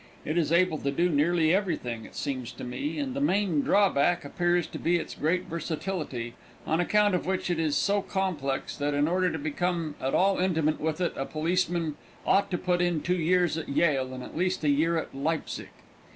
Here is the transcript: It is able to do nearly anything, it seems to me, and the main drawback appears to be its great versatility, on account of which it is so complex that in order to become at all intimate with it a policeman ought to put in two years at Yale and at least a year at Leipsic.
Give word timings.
It 0.25 0.35
is 0.35 0.51
able 0.51 0.79
to 0.79 0.89
do 0.89 1.09
nearly 1.09 1.53
anything, 1.53 2.05
it 2.05 2.15
seems 2.15 2.51
to 2.53 2.63
me, 2.63 2.97
and 2.97 3.13
the 3.15 3.21
main 3.21 3.61
drawback 3.61 4.25
appears 4.25 4.65
to 4.65 4.79
be 4.79 4.95
its 4.97 5.13
great 5.13 5.43
versatility, 5.43 6.33
on 6.65 6.79
account 6.79 7.13
of 7.13 7.27
which 7.27 7.51
it 7.51 7.59
is 7.59 7.77
so 7.77 8.01
complex 8.01 8.75
that 8.75 8.95
in 8.95 9.07
order 9.07 9.31
to 9.31 9.37
become 9.37 9.93
at 10.01 10.15
all 10.15 10.39
intimate 10.39 10.79
with 10.81 11.01
it 11.01 11.13
a 11.15 11.27
policeman 11.27 11.97
ought 12.25 12.49
to 12.49 12.57
put 12.57 12.81
in 12.81 13.01
two 13.01 13.13
years 13.15 13.59
at 13.59 13.69
Yale 13.69 14.11
and 14.11 14.23
at 14.23 14.35
least 14.35 14.63
a 14.63 14.69
year 14.69 14.97
at 14.97 15.13
Leipsic. 15.13 15.69